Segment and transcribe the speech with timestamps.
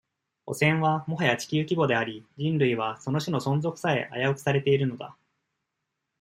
[0.47, 5.15] 汚染は、もはや地球規模であり、人類は、その、種の存続さえ、危うくされているのだ。